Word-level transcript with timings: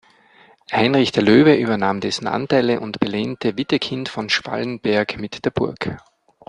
Heinrich 0.73 1.11
der 1.11 1.21
Löwe 1.21 1.53
übernahm 1.53 1.99
dessen 2.01 2.25
Anteile 2.25 2.79
und 2.79 2.99
belehnte 2.99 3.55
Wittekind 3.55 4.09
von 4.09 4.29
Schwalenberg 4.29 5.19
mit 5.19 5.45
der 5.45 5.51
Burg. 5.51 5.95